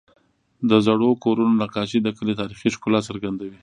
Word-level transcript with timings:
د 0.69 0.71
زړو 0.85 1.09
کورونو 1.23 1.53
نقاشې 1.61 1.99
د 2.03 2.07
کلي 2.17 2.33
تاریخي 2.41 2.69
ښکلا 2.75 2.99
څرګندوي. 3.07 3.59